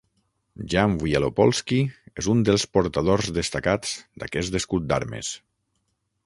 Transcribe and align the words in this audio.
Jan 0.73 0.93
Wielopolski 1.01 1.77
és 2.23 2.29
un 2.33 2.41
dels 2.47 2.65
portadors 2.77 3.29
destacats 3.37 3.93
d'aquest 4.25 4.59
escut 4.63 4.89
d'armes. 4.93 5.31